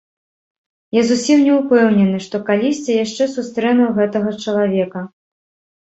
[0.99, 4.99] Я зусім не ўпэўнены, што калісьці яшчэ сустрэну гэтага чалавека.